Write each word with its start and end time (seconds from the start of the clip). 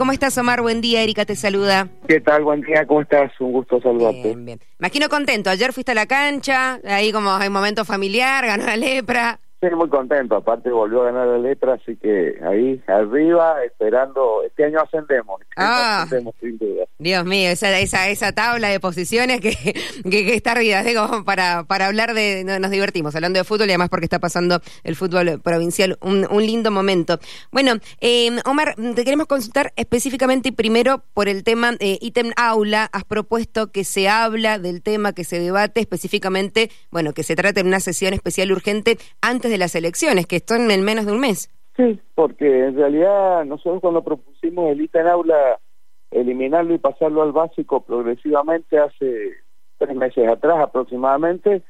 ¿Cómo 0.00 0.12
estás, 0.12 0.38
Omar? 0.38 0.62
Buen 0.62 0.80
día, 0.80 1.02
Erika 1.02 1.24
te 1.24 1.34
saluda. 1.34 1.88
¿Qué 2.06 2.20
tal? 2.20 2.44
Buen 2.44 2.60
día, 2.60 2.86
¿cómo 2.86 3.00
estás? 3.00 3.32
Un 3.40 3.50
gusto 3.50 3.80
saludarte. 3.80 4.22
Bien, 4.22 4.44
bien. 4.44 4.60
Imagino 4.78 5.08
contento. 5.08 5.50
Ayer 5.50 5.72
fuiste 5.72 5.90
a 5.90 5.96
la 5.96 6.06
cancha, 6.06 6.78
ahí 6.84 7.10
como 7.10 7.32
hay 7.32 7.50
momento 7.50 7.84
familiar, 7.84 8.46
ganó 8.46 8.64
la 8.64 8.76
lepra. 8.76 9.40
Sí, 9.60 9.66
muy 9.74 9.88
contento. 9.88 10.36
Aparte 10.36 10.70
volvió 10.70 11.02
a 11.02 11.06
ganar 11.06 11.26
la 11.26 11.38
letra, 11.38 11.74
así 11.74 11.96
que 11.96 12.38
ahí 12.44 12.80
arriba, 12.86 13.64
esperando. 13.64 14.44
Este 14.46 14.64
año 14.64 14.80
ascendemos. 14.80 15.40
Este 15.40 15.54
Ah. 15.56 16.02
ascendemos, 16.02 16.34
sin 16.40 16.56
duda. 16.58 16.84
Dios 16.98 17.24
mío, 17.24 17.50
esa, 17.50 17.76
esa, 17.78 18.08
esa 18.08 18.30
tabla 18.32 18.68
de 18.68 18.78
posiciones 18.78 19.40
que, 19.40 19.50
que, 20.04 20.10
que 20.10 20.34
está 20.34 20.52
arriba. 20.52 20.84
Digo, 20.84 21.24
para, 21.24 21.64
para 21.64 21.86
hablar 21.86 22.14
de. 22.14 22.44
no, 22.44 22.58
Nos 22.60 22.70
divertimos 22.70 23.16
hablando 23.16 23.38
de 23.40 23.44
fútbol 23.44 23.66
y 23.66 23.70
además 23.70 23.88
porque 23.88 24.06
está 24.06 24.20
pasando 24.20 24.60
el 24.84 24.94
fútbol 24.94 25.40
provincial. 25.42 25.98
Un, 26.02 26.26
un 26.30 26.46
lindo 26.46 26.70
momento. 26.70 27.18
Bueno, 27.50 27.72
eh, 28.00 28.30
Omar, 28.44 28.76
te 28.94 29.02
queremos 29.04 29.26
consultar 29.26 29.72
específicamente 29.74 30.52
primero 30.52 31.02
por 31.14 31.28
el 31.28 31.42
tema 31.42 31.72
eh, 31.80 31.98
ítem 32.00 32.30
aula. 32.36 32.88
Has 32.92 33.02
propuesto 33.04 33.72
que 33.72 33.82
se 33.82 34.08
habla 34.08 34.60
del 34.60 34.82
tema, 34.82 35.12
que 35.14 35.24
se 35.24 35.40
debate 35.40 35.80
específicamente, 35.80 36.70
bueno, 36.92 37.12
que 37.12 37.24
se 37.24 37.34
trate 37.34 37.58
en 37.60 37.66
una 37.66 37.80
sesión 37.80 38.14
especial 38.14 38.52
urgente 38.52 38.98
antes 39.20 39.47
de 39.48 39.58
las 39.58 39.74
elecciones, 39.74 40.26
que 40.26 40.36
están 40.36 40.70
en 40.70 40.82
menos 40.82 41.06
de 41.06 41.12
un 41.12 41.20
mes. 41.20 41.50
Sí, 41.76 42.00
porque 42.14 42.66
en 42.66 42.76
realidad 42.76 43.44
nosotros 43.44 43.80
cuando 43.80 44.02
propusimos 44.02 44.70
el 44.70 44.80
ITA 44.80 45.00
en 45.00 45.06
aula, 45.06 45.58
eliminarlo 46.10 46.74
y 46.74 46.78
pasarlo 46.78 47.22
al 47.22 47.32
básico 47.32 47.84
progresivamente 47.84 48.78
hace 48.78 49.34
tres 49.78 49.94
meses 49.94 50.28
atrás 50.28 50.58
aproximadamente, 50.58 51.62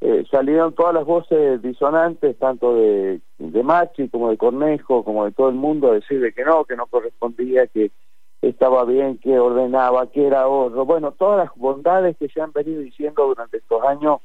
eh, 0.00 0.24
salieron 0.30 0.74
todas 0.74 0.94
las 0.94 1.04
voces 1.04 1.62
disonantes, 1.62 2.38
tanto 2.38 2.74
de, 2.74 3.20
de 3.38 3.62
Machi 3.62 4.08
como 4.08 4.30
de 4.30 4.36
Cornejo, 4.36 5.04
como 5.04 5.24
de 5.24 5.32
todo 5.32 5.48
el 5.48 5.54
mundo, 5.54 5.90
a 5.90 5.94
decir 5.94 6.20
de 6.20 6.32
que 6.32 6.44
no, 6.44 6.64
que 6.64 6.76
no 6.76 6.86
correspondía, 6.86 7.66
que 7.66 7.90
estaba 8.42 8.84
bien, 8.84 9.18
que 9.18 9.38
ordenaba, 9.38 10.10
que 10.10 10.26
era 10.26 10.42
ahorro. 10.42 10.84
Bueno, 10.84 11.12
todas 11.12 11.46
las 11.46 11.56
bondades 11.56 12.16
que 12.18 12.28
se 12.28 12.40
han 12.40 12.52
venido 12.52 12.80
diciendo 12.80 13.26
durante 13.26 13.56
estos 13.56 13.82
años 13.84 14.20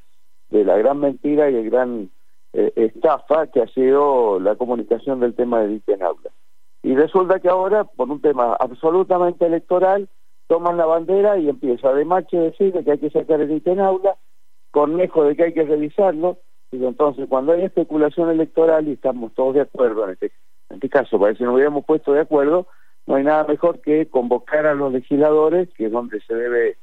de 0.50 0.64
la 0.64 0.76
gran 0.76 1.00
mentira 1.00 1.50
y 1.50 1.56
el 1.56 1.70
gran 1.70 2.10
eh, 2.52 2.72
estafa 2.76 3.46
que 3.46 3.62
ha 3.62 3.66
sido 3.68 4.38
la 4.40 4.56
comunicación 4.56 5.20
del 5.20 5.34
tema 5.34 5.60
del 5.60 5.72
ITA 5.72 5.94
en 5.94 6.02
aula. 6.02 6.30
Y 6.82 6.94
resulta 6.94 7.40
que 7.40 7.48
ahora, 7.48 7.84
por 7.84 8.10
un 8.10 8.20
tema 8.20 8.54
absolutamente 8.58 9.46
electoral, 9.46 10.08
toman 10.48 10.76
la 10.76 10.86
bandera 10.86 11.38
y 11.38 11.48
empieza 11.48 11.92
de 11.92 12.04
Machi 12.04 12.36
a 12.36 12.42
decir 12.42 12.72
de 12.72 12.84
que 12.84 12.92
hay 12.92 12.98
que 12.98 13.10
sacar 13.10 13.40
el 13.40 13.52
ITA 13.52 13.72
en 13.72 13.80
aula, 13.80 14.16
Cornejo 14.70 15.24
de 15.24 15.36
que 15.36 15.44
hay 15.44 15.52
que 15.52 15.64
revisarlo, 15.64 16.38
y 16.70 16.84
entonces 16.84 17.26
cuando 17.28 17.52
hay 17.52 17.62
especulación 17.62 18.30
electoral 18.30 18.88
y 18.88 18.92
estamos 18.92 19.32
todos 19.34 19.54
de 19.54 19.60
acuerdo, 19.60 20.04
en 20.04 20.12
este, 20.12 20.26
en 20.70 20.76
este 20.76 20.88
caso 20.88 21.20
parece 21.20 21.38
que 21.38 21.44
nos 21.44 21.54
hubiéramos 21.54 21.84
puesto 21.84 22.12
de 22.12 22.20
acuerdo, 22.20 22.66
no 23.06 23.16
hay 23.16 23.24
nada 23.24 23.44
mejor 23.44 23.80
que 23.80 24.08
convocar 24.08 24.66
a 24.66 24.74
los 24.74 24.92
legisladores, 24.92 25.68
que 25.74 25.86
es 25.86 25.92
donde 25.92 26.20
se 26.22 26.34
debe 26.34 26.78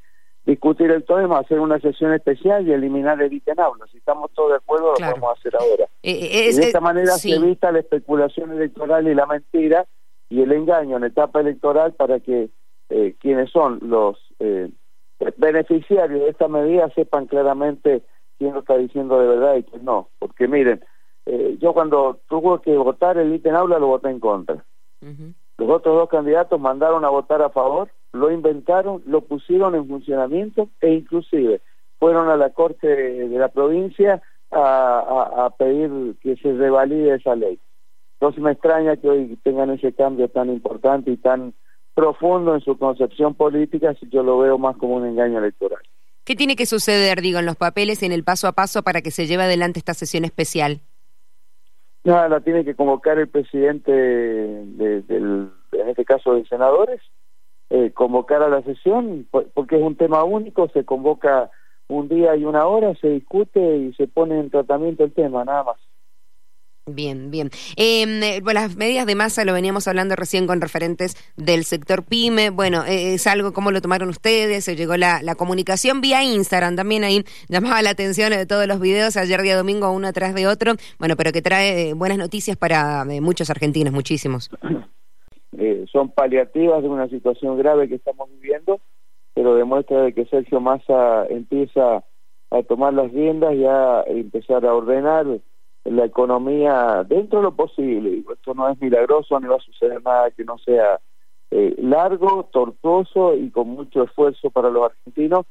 discutir 0.50 0.90
el 0.90 1.04
tema, 1.04 1.38
hacer 1.38 1.60
una 1.60 1.78
sesión 1.80 2.12
especial 2.12 2.66
y 2.66 2.72
eliminar 2.72 3.20
el 3.22 3.42
aula. 3.58 3.86
Si 3.90 3.98
estamos 3.98 4.30
todos 4.32 4.50
de 4.50 4.56
acuerdo, 4.56 4.94
Claro. 4.94 5.16
lo 5.16 5.22
vamos 5.22 5.36
a 5.36 5.40
hacer 5.40 5.54
ahora. 5.56 5.84
Eh, 6.02 6.10
Y 6.12 6.24
es- 6.48 6.56
de 6.56 6.62
es- 6.62 6.66
esta 6.68 6.80
manera 6.80 7.12
sí. 7.12 7.30
se 7.30 7.36
evita 7.36 7.70
la 7.72 7.78
especulación 7.80 8.50
electoral 8.52 9.06
y 9.08 9.14
la 9.14 9.26
mentira 9.26 9.86
y 10.28 10.42
el 10.42 10.52
engaño 10.52 10.96
en 10.96 11.04
etapa 11.04 11.40
electoral 11.40 11.92
para 11.94 12.20
que 12.20 12.50
eh, 12.92 13.14
quienes 13.20 13.50
son 13.50 13.78
los 13.82 14.18
eh, 14.40 14.68
beneficiarios 15.36 16.20
de 16.22 16.28
esta 16.30 16.48
medida 16.48 16.90
sepan 16.94 17.26
claramente 17.26 18.02
quién 18.38 18.52
lo 18.54 18.60
está 18.60 18.76
diciendo 18.76 19.20
de 19.20 19.28
verdad 19.28 19.54
y 19.56 19.62
quién 19.62 19.84
no. 19.84 20.08
Porque 20.18 20.48
miren, 20.48 20.82
eh, 21.26 21.56
yo 21.60 21.72
cuando 21.72 22.18
tuve 22.28 22.60
que 22.62 22.76
votar 22.76 23.16
el 23.18 23.32
ítem 23.34 23.54
aula 23.54 23.78
lo 23.78 23.86
voté 23.88 24.08
en 24.10 24.18
contra. 24.18 24.64
Los 25.58 25.68
otros 25.70 25.94
dos 25.94 26.08
candidatos 26.08 26.58
mandaron 26.60 27.04
a 27.04 27.10
votar 27.10 27.42
a 27.42 27.50
favor, 27.50 27.90
lo 28.12 28.30
inventaron, 28.30 29.02
lo 29.06 29.22
pusieron 29.22 29.74
en 29.74 29.86
funcionamiento 29.88 30.68
e 30.80 30.92
inclusive 30.92 31.60
fueron 31.98 32.28
a 32.28 32.36
la 32.36 32.50
Corte 32.50 32.86
de, 32.88 33.28
la 33.38 33.48
provincia 33.48 34.22
a, 34.50 34.58
a- 34.58 35.46
a 35.46 35.50
pedir 35.50 36.16
que 36.20 36.36
se 36.36 36.52
revalide 36.52 37.14
esa 37.14 37.36
ley. 37.36 37.58
Entonces 38.14 38.42
me 38.42 38.52
extraña 38.52 38.96
que 38.96 39.08
hoy 39.08 39.38
tengan 39.42 39.70
ese 39.70 39.92
cambio 39.94 40.28
tan 40.28 40.50
importante 40.50 41.10
y 41.10 41.16
tan 41.16 41.54
profundo 41.94 42.54
en 42.54 42.60
su 42.60 42.78
concepción 42.78 43.34
política 43.34 43.94
si 43.94 44.08
yo 44.08 44.22
lo 44.22 44.38
veo 44.38 44.58
más 44.58 44.76
como 44.76 44.96
un 44.96 45.06
engaño 45.06 45.38
electoral. 45.38 45.80
¿Qué 46.24 46.36
tiene 46.36 46.54
que 46.56 46.66
suceder, 46.66 47.20
digo, 47.22 47.38
en 47.38 47.46
los 47.46 47.56
papeles 47.56 48.02
y 48.02 48.06
en 48.06 48.12
el 48.12 48.24
paso 48.24 48.46
a 48.46 48.52
paso 48.52 48.82
para 48.82 49.02
que 49.02 49.10
se 49.10 49.26
lleve 49.26 49.42
adelante 49.44 49.78
esta 49.78 49.94
sesión 49.94 50.24
especial? 50.24 50.80
Nada, 52.04 52.28
la 52.28 52.40
tiene 52.40 52.64
que 52.64 52.74
convocar 52.74 53.18
el 53.18 53.28
presidente 53.28 53.92
de- 53.92 55.02
del, 55.02 55.50
en 55.72 55.88
este 55.88 56.04
caso 56.04 56.34
de 56.34 56.46
senadores, 56.46 57.00
eh, 57.70 57.92
convocar 57.94 58.42
a 58.42 58.48
la 58.48 58.62
sesión, 58.62 59.26
po- 59.30 59.44
porque 59.54 59.76
es 59.76 59.82
un 59.82 59.96
tema 59.96 60.22
único, 60.24 60.68
se 60.70 60.84
convoca 60.84 61.50
un 61.88 62.08
día 62.08 62.36
y 62.36 62.44
una 62.44 62.66
hora, 62.66 62.94
se 63.00 63.08
discute 63.08 63.78
y 63.78 63.92
se 63.94 64.06
pone 64.06 64.38
en 64.38 64.50
tratamiento 64.50 65.04
el 65.04 65.12
tema, 65.12 65.44
nada 65.44 65.64
más. 65.64 65.76
Bien, 66.86 67.30
bien. 67.30 67.50
Eh, 67.76 68.02
eh, 68.02 68.40
bueno, 68.42 68.60
las 68.62 68.74
medidas 68.74 69.06
de 69.06 69.14
masa 69.14 69.44
lo 69.44 69.52
veníamos 69.52 69.86
hablando 69.86 70.16
recién 70.16 70.48
con 70.48 70.60
referentes 70.60 71.14
del 71.36 71.64
sector 71.64 72.02
pyme. 72.02 72.50
Bueno, 72.50 72.84
eh, 72.84 73.14
es 73.14 73.26
algo, 73.28 73.52
¿cómo 73.52 73.70
lo 73.70 73.80
tomaron 73.80 74.08
ustedes? 74.08 74.64
Se 74.64 74.74
llegó 74.74 74.96
la, 74.96 75.22
la 75.22 75.36
comunicación 75.36 76.00
vía 76.00 76.24
Instagram 76.24 76.74
también 76.74 77.04
ahí. 77.04 77.22
Llamaba 77.48 77.80
la 77.82 77.90
atención 77.90 78.30
de 78.30 78.44
todos 78.46 78.66
los 78.66 78.80
videos 78.80 79.16
ayer 79.16 79.40
día 79.42 79.56
domingo, 79.56 79.90
uno 79.92 80.08
atrás 80.08 80.34
de 80.34 80.48
otro. 80.48 80.74
Bueno, 80.98 81.14
pero 81.16 81.30
que 81.32 81.42
trae 81.42 81.90
eh, 81.90 81.94
buenas 81.94 82.18
noticias 82.18 82.56
para 82.56 83.04
eh, 83.08 83.20
muchos 83.20 83.50
argentinos, 83.50 83.92
muchísimos. 83.92 84.50
Son 85.90 86.10
paliativas 86.10 86.82
de 86.82 86.88
una 86.88 87.08
situación 87.08 87.58
grave 87.58 87.88
que 87.88 87.96
estamos 87.96 88.28
viviendo, 88.30 88.80
pero 89.34 89.54
demuestra 89.54 90.02
de 90.02 90.12
que 90.12 90.26
Sergio 90.26 90.60
Massa 90.60 91.26
empieza 91.28 92.04
a 92.50 92.62
tomar 92.62 92.94
las 92.94 93.12
riendas 93.12 93.54
y 93.54 93.64
a 93.64 94.02
empezar 94.06 94.66
a 94.66 94.74
ordenar 94.74 95.26
la 95.84 96.04
economía 96.04 97.04
dentro 97.08 97.38
de 97.38 97.44
lo 97.44 97.56
posible. 97.56 98.22
Esto 98.32 98.54
no 98.54 98.68
es 98.68 98.80
milagroso, 98.80 99.38
ni 99.40 99.48
va 99.48 99.56
a 99.56 99.60
suceder 99.60 100.02
nada 100.02 100.30
que 100.30 100.44
no 100.44 100.58
sea 100.58 101.00
eh, 101.50 101.74
largo, 101.78 102.48
tortuoso 102.52 103.34
y 103.34 103.50
con 103.50 103.68
mucho 103.68 104.04
esfuerzo 104.04 104.50
para 104.50 104.70
los 104.70 104.84
argentinos, 104.84 105.46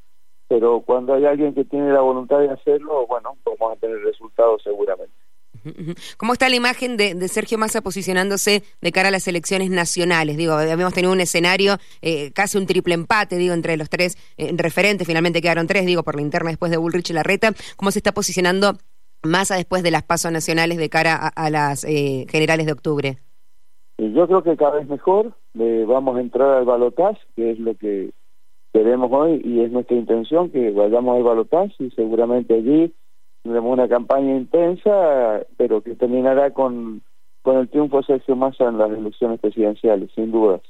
pero 0.48 0.82
cuando 0.82 1.14
hay 1.14 1.26
alguien 1.26 1.54
que 1.54 1.66
tiene 1.66 1.92
la 1.92 2.02
voluntad 2.02 2.40
de 2.40 2.50
hacerlo, 2.50 3.06
bueno, 3.08 3.38
vamos 3.46 3.78
a 3.78 3.80
tener 3.80 4.00
resultados 4.00 4.62
seguramente. 4.64 5.19
¿Cómo 6.18 6.34
está 6.34 6.50
la 6.50 6.56
imagen 6.56 6.98
de, 6.98 7.16
de 7.16 7.28
Sergio 7.28 7.58
Massa 7.58 7.82
posicionándose 7.82 8.64
de 8.82 8.92
cara 8.92 9.10
a 9.10 9.12
las 9.12 9.28
elecciones 9.28 9.70
nacionales? 9.70 10.38
Digo, 10.38 10.54
habíamos 10.54 10.94
tenido 10.94 11.14
un 11.14 11.22
escenario, 11.22 11.78
eh, 12.02 12.32
casi 12.34 12.58
un 12.58 12.66
triple 12.66 12.94
empate, 12.94 13.38
digo, 13.38 13.54
entre 13.54 13.78
los 13.78 13.90
tres 13.90 14.18
eh, 14.38 14.52
referentes, 14.56 15.08
finalmente 15.08 15.42
quedaron 15.42 15.68
tres, 15.68 15.86
digo, 15.86 16.04
por 16.04 16.16
la 16.16 16.22
interna 16.22 16.50
después 16.50 16.72
de 16.72 16.78
Bullrich 16.78 17.10
y 17.10 17.14
Larreta. 17.14 17.52
¿Cómo 17.78 17.92
se 17.92 18.00
está 18.00 18.12
posicionando 18.12 18.74
Massa 19.24 19.56
después 19.56 19.84
de 19.84 19.92
las 19.92 20.04
pasos 20.04 20.32
nacionales 20.32 20.78
de 20.78 20.90
cara 20.90 21.16
a, 21.16 21.50
las 21.50 21.84
eh, 21.84 22.26
generales 22.30 22.66
de 22.66 22.72
octubre? 22.72 23.18
Y 23.98 24.14
yo 24.14 24.28
creo 24.28 24.44
que 24.44 24.56
cada 24.56 24.78
vez 24.78 24.88
mejor 24.88 25.34
eh, 25.60 25.86
vamos 25.88 26.18
a 26.18 26.22
entrar 26.22 26.50
al 26.50 26.66
balotaje, 26.66 27.20
que 27.36 27.52
es 27.52 27.60
lo 27.60 27.76
que 27.76 28.12
queremos 28.72 29.12
hoy 29.12 29.42
y 29.44 29.62
es 29.62 29.72
nuestra 29.72 29.98
intención 29.98 30.52
que 30.52 30.72
vayamos 30.72 31.18
al 31.18 31.24
balotaje 31.24 31.74
y 31.80 31.90
seguramente 31.92 32.54
allí 32.54 32.94
tendremos 33.50 33.74
una 33.74 33.88
campaña 33.88 34.36
intensa, 34.36 35.44
pero 35.58 35.82
que 35.82 35.96
terminará 35.96 36.52
con, 36.52 37.02
con 37.42 37.58
el 37.58 37.68
triunfo 37.68 37.98
de 37.98 38.04
Sergio 38.04 38.36
Massa 38.36 38.66
en 38.66 38.78
las 38.78 38.92
elecciones 38.92 39.40
presidenciales, 39.40 40.12
sin 40.14 40.32
dudas. 40.32 40.62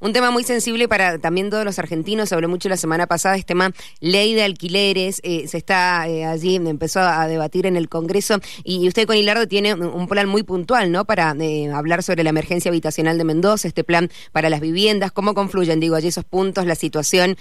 Un 0.00 0.12
tema 0.12 0.30
muy 0.30 0.44
sensible 0.44 0.86
para 0.86 1.18
también 1.18 1.50
todos 1.50 1.64
los 1.64 1.78
argentinos, 1.78 2.32
habló 2.32 2.48
mucho 2.48 2.68
la 2.68 2.76
semana 2.76 3.06
pasada, 3.06 3.36
este 3.36 3.48
tema 3.48 3.70
ley 4.00 4.34
de 4.34 4.44
alquileres, 4.44 5.20
eh, 5.24 5.48
se 5.48 5.58
está 5.58 6.08
eh, 6.08 6.24
allí, 6.24 6.56
empezó 6.56 7.00
a 7.00 7.26
debatir 7.26 7.66
en 7.66 7.76
el 7.76 7.88
Congreso 7.88 8.38
y 8.62 8.86
usted 8.86 9.06
con 9.06 9.16
Hilardo 9.16 9.48
tiene 9.48 9.74
un, 9.74 10.06
plan 10.06 10.28
muy 10.28 10.42
puntual, 10.42 10.90
¿no? 10.90 11.04
Para 11.04 11.34
eh, 11.40 11.70
hablar 11.70 12.02
sobre 12.02 12.24
la 12.24 12.30
emergencia 12.30 12.70
habitacional 12.70 13.18
de 13.18 13.24
Mendoza, 13.24 13.68
este 13.68 13.84
plan 13.84 14.08
para 14.32 14.50
las 14.50 14.60
viviendas, 14.60 15.12
cómo 15.12 15.34
confluyen, 15.34 15.80
digo, 15.80 15.96
allí 15.96 16.08
esos 16.08 16.24
puntos, 16.24 16.66
la 16.66 16.74
situación, 16.74 17.36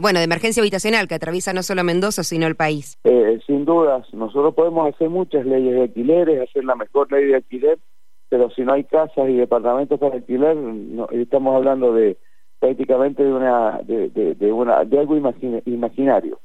bueno, 0.00 0.18
de 0.18 0.24
emergencia 0.24 0.62
habitacional 0.62 1.08
que 1.08 1.14
atraviesa 1.14 1.52
no 1.52 1.62
solo 1.62 1.84
Mendoza, 1.84 2.22
sino 2.24 2.46
el 2.46 2.56
país. 2.56 2.98
Sin 3.46 3.64
dudas, 3.64 4.06
nosotros 4.12 4.54
podemos 4.54 4.92
hacer 4.92 5.10
muchas 5.10 5.44
leyes 5.44 5.74
de 5.74 5.82
alquileres, 5.82 6.48
hacer 6.48 6.64
la 6.64 6.74
mejor 6.74 7.10
ley 7.12 7.26
de 7.26 7.36
alquiler, 7.36 7.78
pero 8.28 8.50
si 8.50 8.62
no 8.62 8.72
hay 8.72 8.84
casas 8.84 9.28
y 9.28 9.34
departamentos 9.36 9.98
para 9.98 10.16
alquiler, 10.16 10.56
no- 10.56 11.08
estamos 11.10 11.54
hablando 11.56 11.92
de 11.92 12.16
prácticamente 12.58 13.22
de 13.24 13.32
una 13.32 13.80
de, 13.82 14.08
de, 14.10 14.52
una 14.52 14.84
de 14.84 14.98
algo 14.98 15.16
imagina- 15.16 15.62
imaginario. 15.66 16.40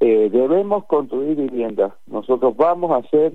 Eh, 0.00 0.28
debemos 0.30 0.84
construir 0.86 1.36
viviendas. 1.36 1.92
Nosotros 2.06 2.54
vamos 2.56 2.90
a 2.90 2.96
hacer 2.96 3.32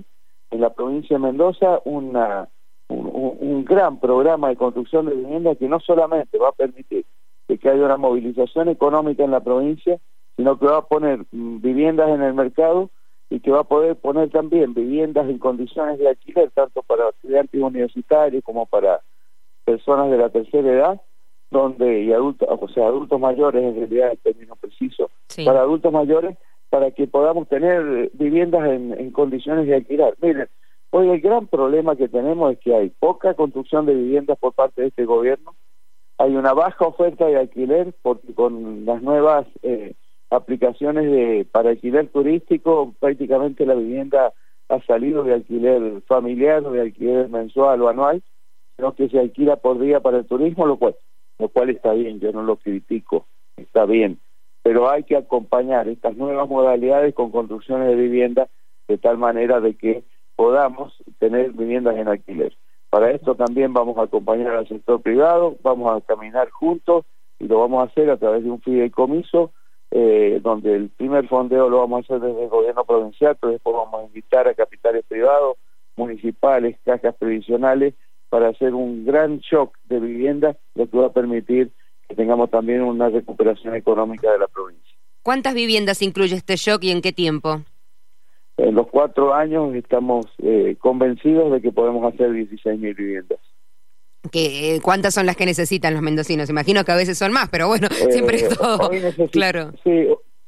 en 0.50 0.60
la 0.60 0.70
provincia 0.72 1.16
de 1.16 1.22
Mendoza 1.22 1.80
una 1.84 2.48
un, 2.88 3.36
un- 3.40 3.64
gran 3.64 3.98
programa 4.00 4.48
de 4.50 4.56
construcción 4.56 5.06
de 5.06 5.14
viviendas 5.14 5.56
que 5.56 5.66
no 5.68 5.80
solamente 5.80 6.36
va 6.38 6.48
a 6.50 6.52
permitir 6.52 7.06
que 7.48 7.68
haya 7.68 7.84
una 7.84 7.96
movilización 7.98 8.68
económica 8.68 9.24
en 9.24 9.30
la 9.30 9.40
provincia, 9.40 9.98
sino 10.36 10.58
que 10.58 10.66
va 10.66 10.78
a 10.78 10.86
poner 10.86 11.20
mm, 11.32 11.60
viviendas 11.60 12.08
en 12.10 12.22
el 12.22 12.32
mercado 12.34 12.90
y 13.32 13.40
que 13.40 13.50
va 13.50 13.60
a 13.60 13.64
poder 13.64 13.96
poner 13.96 14.28
también 14.28 14.74
viviendas 14.74 15.26
en 15.26 15.38
condiciones 15.38 15.98
de 15.98 16.06
alquiler, 16.06 16.50
tanto 16.50 16.82
para 16.82 17.08
estudiantes 17.08 17.62
universitarios 17.62 18.44
como 18.44 18.66
para 18.66 19.00
personas 19.64 20.10
de 20.10 20.18
la 20.18 20.28
tercera 20.28 20.70
edad, 20.70 21.00
donde 21.50 22.02
y 22.02 22.12
adultos, 22.12 22.46
o 22.50 22.68
sea, 22.68 22.88
adultos 22.88 23.18
mayores 23.18 23.62
en 23.62 23.74
realidad 23.74 24.12
el 24.12 24.18
término 24.18 24.54
preciso, 24.56 25.10
para 25.46 25.60
adultos 25.60 25.90
mayores, 25.90 26.36
para 26.68 26.90
que 26.90 27.06
podamos 27.06 27.48
tener 27.48 28.10
viviendas 28.12 28.68
en, 28.68 28.92
en 29.00 29.10
condiciones 29.12 29.66
de 29.66 29.76
alquilar. 29.76 30.14
Miren, 30.20 30.48
hoy 30.90 31.08
el 31.08 31.20
gran 31.22 31.46
problema 31.46 31.96
que 31.96 32.08
tenemos 32.08 32.52
es 32.52 32.58
que 32.58 32.74
hay 32.74 32.90
poca 32.90 33.32
construcción 33.32 33.86
de 33.86 33.94
viviendas 33.94 34.38
por 34.38 34.52
parte 34.52 34.82
de 34.82 34.88
este 34.88 35.06
gobierno, 35.06 35.54
hay 36.18 36.36
una 36.36 36.52
baja 36.52 36.86
oferta 36.86 37.24
de 37.24 37.38
alquiler 37.38 37.94
porque 38.02 38.34
con 38.34 38.84
las 38.84 39.00
nuevas 39.02 39.46
eh, 39.62 39.94
aplicaciones 40.34 41.10
de 41.10 41.46
para 41.50 41.70
alquiler 41.70 42.08
turístico 42.08 42.94
prácticamente 42.98 43.66
la 43.66 43.74
vivienda 43.74 44.32
ha 44.68 44.80
salido 44.82 45.24
de 45.24 45.34
alquiler 45.34 46.02
familiar 46.06 46.62
de 46.62 46.80
alquiler 46.80 47.28
mensual 47.28 47.82
o 47.82 47.88
anual 47.88 48.22
sino 48.76 48.94
que 48.94 49.08
se 49.08 49.18
alquila 49.18 49.56
por 49.56 49.78
día 49.78 50.00
para 50.00 50.18
el 50.18 50.26
turismo 50.26 50.66
lo 50.66 50.76
cual 50.76 50.96
lo 51.38 51.48
cual 51.48 51.70
está 51.70 51.92
bien 51.92 52.20
yo 52.20 52.32
no 52.32 52.42
lo 52.42 52.56
critico 52.56 53.26
está 53.56 53.84
bien 53.84 54.20
pero 54.62 54.88
hay 54.88 55.02
que 55.02 55.16
acompañar 55.16 55.88
estas 55.88 56.16
nuevas 56.16 56.48
modalidades 56.48 57.14
con 57.14 57.30
construcciones 57.30 57.88
de 57.88 57.96
vivienda 57.96 58.48
de 58.88 58.98
tal 58.98 59.18
manera 59.18 59.60
de 59.60 59.74
que 59.76 60.04
podamos 60.36 60.94
tener 61.18 61.52
viviendas 61.52 61.96
en 61.96 62.08
alquiler. 62.08 62.56
Para 62.90 63.10
esto 63.10 63.34
también 63.34 63.72
vamos 63.72 63.96
a 63.98 64.02
acompañar 64.02 64.54
al 64.54 64.68
sector 64.68 65.00
privado, 65.00 65.56
vamos 65.62 65.96
a 65.96 66.04
caminar 66.04 66.50
juntos 66.50 67.04
y 67.38 67.46
lo 67.46 67.60
vamos 67.60 67.82
a 67.82 67.86
hacer 67.86 68.10
a 68.10 68.16
través 68.16 68.44
de 68.44 68.50
un 68.50 68.60
fideicomiso, 68.60 69.52
eh, 69.92 70.40
donde 70.42 70.74
el 70.74 70.88
primer 70.88 71.28
fondeo 71.28 71.68
lo 71.68 71.80
vamos 71.80 71.98
a 72.10 72.14
hacer 72.14 72.26
desde 72.26 72.44
el 72.44 72.48
gobierno 72.48 72.84
provincial, 72.84 73.36
pero 73.40 73.52
después 73.52 73.76
vamos 73.76 74.00
a 74.00 74.06
invitar 74.06 74.48
a 74.48 74.54
capitales 74.54 75.04
privados, 75.06 75.58
municipales, 75.96 76.78
cajas 76.84 77.14
previsionales, 77.16 77.94
para 78.30 78.48
hacer 78.48 78.74
un 78.74 79.04
gran 79.04 79.38
shock 79.40 79.76
de 79.84 80.00
vivienda, 80.00 80.56
lo 80.74 80.88
que 80.88 80.96
va 80.96 81.06
a 81.06 81.12
permitir 81.12 81.70
que 82.08 82.16
tengamos 82.16 82.50
también 82.50 82.80
una 82.82 83.10
recuperación 83.10 83.74
económica 83.74 84.32
de 84.32 84.38
la 84.38 84.48
provincia. 84.48 84.96
¿Cuántas 85.22 85.54
viviendas 85.54 86.00
incluye 86.00 86.34
este 86.34 86.56
shock 86.56 86.82
y 86.84 86.90
en 86.90 87.02
qué 87.02 87.12
tiempo? 87.12 87.60
en 88.62 88.74
los 88.74 88.86
cuatro 88.88 89.34
años 89.34 89.74
estamos 89.74 90.26
eh, 90.38 90.76
convencidos 90.78 91.52
de 91.52 91.60
que 91.60 91.72
podemos 91.72 92.12
hacer 92.12 92.30
16.000 92.30 92.96
viviendas. 92.96 93.38
¿Qué, 94.30 94.76
eh, 94.76 94.80
¿Cuántas 94.80 95.14
son 95.14 95.26
las 95.26 95.36
que 95.36 95.46
necesitan 95.46 95.94
los 95.94 96.02
mendocinos? 96.02 96.48
Imagino 96.48 96.84
que 96.84 96.92
a 96.92 96.96
veces 96.96 97.18
son 97.18 97.32
más, 97.32 97.48
pero 97.48 97.68
bueno, 97.68 97.88
eh, 97.88 97.94
siempre 98.12 98.36
es 98.36 98.56
todo 98.56 98.90
claro. 99.30 99.72
Sí, 99.82 100.06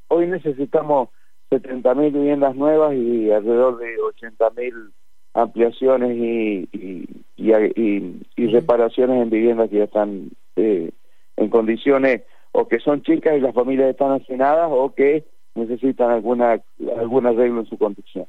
hoy 0.08 0.26
necesitamos 0.26 1.08
70.000 1.50 2.12
viviendas 2.12 2.54
nuevas 2.54 2.94
y 2.94 3.30
alrededor 3.30 3.78
de 3.78 3.96
80.000 3.96 4.92
ampliaciones 5.34 6.16
y, 6.16 6.68
y, 6.72 7.24
y, 7.36 8.26
y, 8.36 8.46
reparaciones 8.46 9.20
en 9.20 9.30
viviendas 9.30 9.68
que 9.68 9.78
ya 9.78 9.84
están 9.84 10.30
en 10.56 11.48
condiciones 11.50 12.22
o 12.52 12.68
que 12.68 12.78
son 12.78 13.02
chicas 13.02 13.36
y 13.36 13.40
las 13.40 13.52
familias 13.52 13.90
están 13.90 14.12
hacinadas 14.12 14.68
o 14.70 14.94
que 14.94 15.24
necesitan 15.54 16.10
alguna 16.10 16.60
algún 16.98 17.26
arreglo 17.26 17.60
en 17.60 17.66
su 17.66 17.78
conducción. 17.78 18.26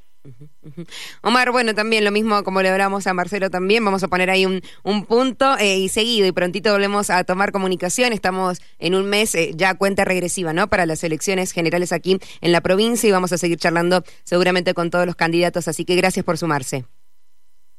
Omar, 1.21 1.51
bueno, 1.51 1.73
también 1.73 2.03
lo 2.03 2.11
mismo 2.11 2.43
como 2.43 2.61
le 2.61 2.69
hablamos 2.69 3.07
a 3.07 3.13
Marcelo 3.13 3.49
también, 3.49 3.85
vamos 3.85 4.03
a 4.03 4.07
poner 4.07 4.29
ahí 4.29 4.45
un, 4.45 4.61
un 4.83 5.05
punto 5.05 5.57
eh, 5.59 5.77
y 5.77 5.89
seguido 5.89 6.27
y 6.27 6.31
prontito 6.31 6.71
volvemos 6.71 7.09
a 7.09 7.23
tomar 7.23 7.51
comunicación, 7.51 8.13
estamos 8.13 8.59
en 8.79 8.95
un 8.95 9.09
mes 9.09 9.35
eh, 9.35 9.51
ya 9.55 9.77
cuenta 9.77 10.05
regresiva, 10.05 10.53
¿no? 10.53 10.67
Para 10.67 10.85
las 10.85 11.03
elecciones 11.03 11.51
generales 11.51 11.91
aquí 11.91 12.17
en 12.41 12.51
la 12.51 12.61
provincia 12.61 13.07
y 13.07 13.11
vamos 13.11 13.33
a 13.33 13.37
seguir 13.37 13.57
charlando 13.57 14.01
seguramente 14.23 14.73
con 14.73 14.89
todos 14.89 15.05
los 15.05 15.15
candidatos, 15.15 15.67
así 15.67 15.85
que 15.85 15.95
gracias 15.95 16.25
por 16.25 16.37
sumarse. 16.37 16.85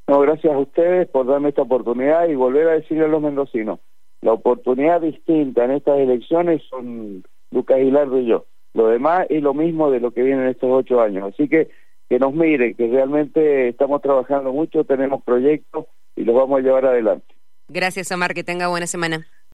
No, 0.09 0.21
gracias 0.21 0.53
a 0.53 0.59
ustedes 0.59 1.09
por 1.09 1.27
darme 1.27 1.49
esta 1.49 1.63
oportunidad 1.63 2.29
y 2.29 2.37
volver 2.37 2.69
a 2.69 2.73
decirle 2.73 3.07
a 3.07 3.09
los 3.09 3.21
mendocinos, 3.21 3.81
la 4.21 4.33
oportunidad 4.33 5.01
distinta 5.01 5.65
en 5.65 5.73
estas 5.73 5.99
elecciones 5.99 6.63
son 6.71 7.25
Lucas 7.51 7.79
Hilardo 7.81 8.21
y 8.21 8.27
yo. 8.27 8.47
Lo 8.77 8.89
demás 8.89 9.27
es 9.31 9.43
lo 9.43 9.55
mismo 9.55 9.91
de 9.91 10.01
lo 10.01 10.11
que 10.11 10.23
viene 10.23 10.43
en 10.43 10.49
estos 10.49 10.69
ocho 10.71 11.01
años. 11.01 11.33
Así 11.33 11.49
que 11.49 11.71
que 12.09 12.19
nos 12.19 12.35
miren, 12.35 12.75
que 12.75 12.87
realmente 12.87 13.69
estamos 13.69 14.01
trabajando 14.03 14.53
mucho, 14.53 14.85
tenemos 14.85 15.25
proyectos 15.25 15.87
y 16.15 16.25
los 16.25 16.37
vamos 16.37 16.59
a 16.59 16.63
llevar 16.63 16.85
adelante. 16.85 17.27
Gracias, 17.69 18.13
Omar, 18.13 18.35
que 18.35 18.45
tenga 18.45 18.69
buena 18.69 18.87
semana. 18.87 19.27